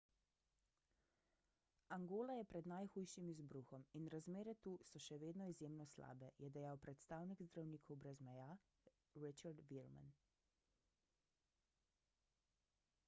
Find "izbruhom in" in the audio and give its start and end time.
3.33-4.07